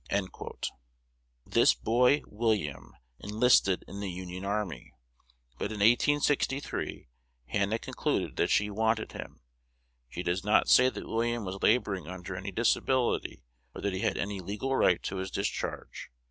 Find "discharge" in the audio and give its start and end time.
15.29-16.09